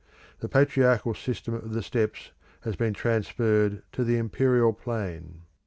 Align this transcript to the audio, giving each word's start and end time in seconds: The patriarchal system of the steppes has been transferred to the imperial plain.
The 0.39 0.49
patriarchal 0.49 1.13
system 1.13 1.53
of 1.53 1.73
the 1.73 1.83
steppes 1.83 2.31
has 2.61 2.75
been 2.75 2.95
transferred 2.95 3.83
to 3.91 4.03
the 4.03 4.17
imperial 4.17 4.73
plain. 4.73 5.43